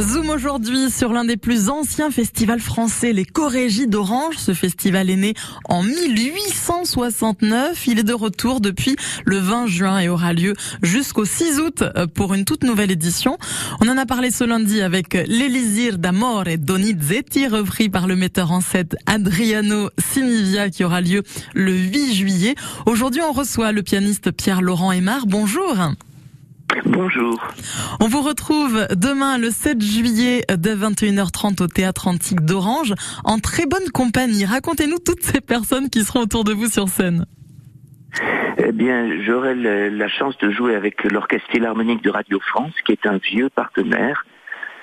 [0.00, 4.36] Zoom aujourd'hui sur l'un des plus anciens festivals français, les Corégies d'Orange.
[4.38, 5.34] Ce festival est né
[5.68, 7.86] en 1869.
[7.86, 11.84] Il est de retour depuis le 20 juin et aura lieu jusqu'au 6 août
[12.14, 13.36] pour une toute nouvelle édition.
[13.80, 18.52] On en a parlé ce lundi avec L'Elisir d'Amore et Donizetti, repris par le metteur
[18.52, 21.22] en scène Adriano Simivia qui aura lieu
[21.54, 22.54] le 8 juillet.
[22.86, 25.26] Aujourd'hui, on reçoit le pianiste Pierre-Laurent Aymar.
[25.26, 25.76] Bonjour.
[26.84, 27.40] Bonjour.
[28.00, 33.66] On vous retrouve demain le 7 juillet dès 21h30 au Théâtre Antique d'Orange en très
[33.66, 34.44] bonne compagnie.
[34.44, 37.26] Racontez-nous toutes ces personnes qui seront autour de vous sur scène.
[38.58, 43.06] Eh bien, j'aurai la chance de jouer avec l'Orchestre Philharmonique de Radio France, qui est
[43.06, 44.24] un vieux partenaire,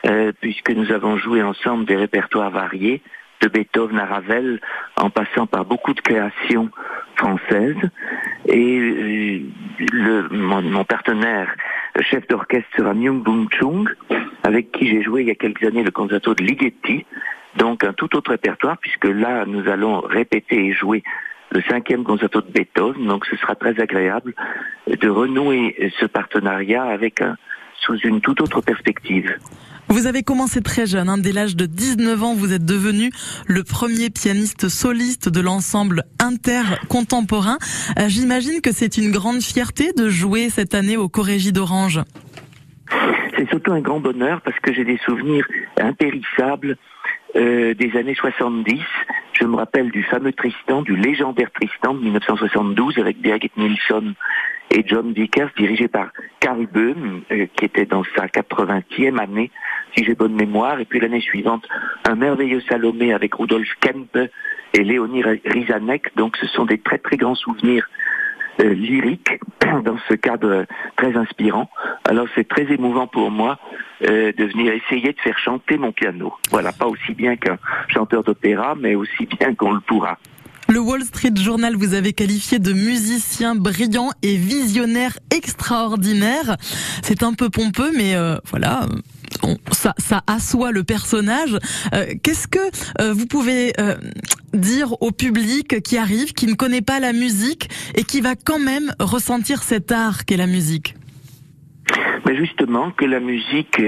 [0.06, 3.02] euh, puisque nous avons joué ensemble des répertoires variés,
[3.42, 4.60] de Beethoven à Ravel,
[4.96, 6.70] en passant par beaucoup de créations
[7.16, 7.76] françaises.
[8.46, 9.42] Et euh,
[9.92, 11.54] le, mon, partenaire
[12.02, 13.90] chef d'orchestre sera Myung Bung Chung,
[14.44, 17.06] avec qui j'ai joué il y a quelques années le concerto de Ligeti,
[17.56, 21.04] donc un tout autre répertoire, puisque là, nous allons répéter et jouer
[21.52, 24.34] le cinquième concerto de Beethoven, donc ce sera très agréable
[24.88, 27.38] de renouer ce partenariat avec un,
[27.80, 29.38] sous une toute autre perspective.
[29.90, 33.10] Vous avez commencé très jeune, hein, dès l'âge de 19 ans, vous êtes devenu
[33.48, 37.58] le premier pianiste soliste de l'ensemble intercontemporain.
[37.98, 42.02] Euh, J'imagine que c'est une grande fierté de jouer cette année au Corégie d'Orange.
[43.38, 45.48] C'est surtout un grand bonheur parce que j'ai des souvenirs
[45.80, 46.76] impérissables
[47.38, 48.82] euh, des années 70.
[49.40, 54.16] Je me rappelle du fameux Tristan, du légendaire Tristan de 1972 avec Birgit Nilsson
[54.72, 59.52] et John Vickers, dirigé par Carl Böhm, euh, qui était dans sa 80e année,
[59.98, 60.80] si j'ai bonne mémoire.
[60.80, 61.68] Et puis l'année suivante,
[62.08, 64.30] un merveilleux Salomé avec Rudolf Kempe
[64.74, 66.16] et Léonie Rizanek.
[66.16, 67.88] Donc ce sont des très très grands souvenirs
[68.62, 69.40] euh, lyriques
[69.86, 71.70] dans ce cadre très inspirant.
[72.06, 73.60] Alors c'est très émouvant pour moi
[74.04, 76.34] euh, de venir essayer de faire chanter mon piano.
[76.52, 77.58] Voilà, pas aussi bien qu'un
[77.88, 80.18] chanteur d'opéra, mais aussi bien qu'on le pourra.
[80.70, 86.58] Le Wall Street Journal vous avait qualifié de musicien brillant et visionnaire extraordinaire.
[87.04, 88.82] C'est un peu pompeux, mais euh, voilà.
[89.72, 91.58] Ça, assoit le personnage.
[91.94, 92.60] Euh, qu'est-ce que
[93.02, 93.74] euh, vous pouvez
[94.54, 98.60] dire au public qui arrive, qui ne connaît pas la musique et qui va quand
[98.60, 100.96] même ressentir cet art qu'est la musique?
[102.26, 103.80] Mais justement, que la musique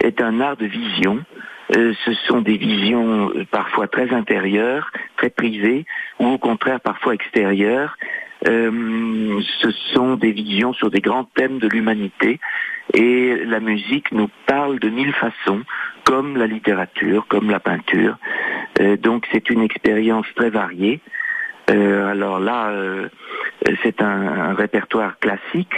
[0.00, 1.24] est un art de vision,
[1.74, 5.84] euh, ce sont des visions euh, parfois très intérieures, très privées,
[6.20, 7.96] ou au contraire parfois extérieures.
[8.46, 12.38] Euh, ce sont des visions sur des grands thèmes de l'humanité
[12.92, 15.62] et la musique nous parle de mille façons,
[16.04, 18.16] comme la littérature, comme la peinture.
[19.00, 21.00] donc c'est une expérience très variée.
[21.68, 22.70] alors là,
[23.82, 25.74] c'est un, répertoire classique,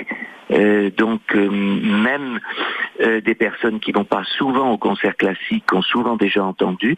[0.98, 2.40] donc même
[3.00, 6.96] euh, des personnes qui vont pas souvent au concert classique ont souvent déjà entendu,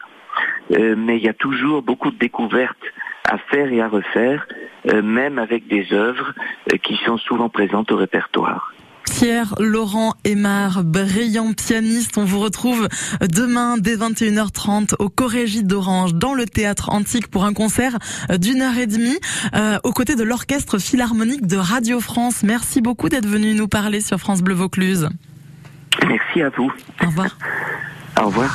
[0.73, 2.85] euh, mais il y a toujours beaucoup de découvertes
[3.29, 4.47] à faire et à refaire,
[4.89, 6.33] euh, même avec des œuvres
[6.83, 8.73] qui sont souvent présentes au répertoire.
[9.11, 12.17] Pierre Laurent Aymar, brillant pianiste.
[12.17, 12.89] On vous retrouve
[13.21, 17.99] demain dès 21h30 au Corégie d'Orange dans le théâtre antique pour un concert
[18.39, 19.19] d'une heure et demie
[19.55, 22.43] euh, aux côtés de l'orchestre philharmonique de Radio France.
[22.43, 25.09] Merci beaucoup d'être venu nous parler sur France Bleu Vaucluse.
[26.09, 26.73] Merci à vous.
[27.03, 27.37] Au revoir.
[28.21, 28.49] Au revoir.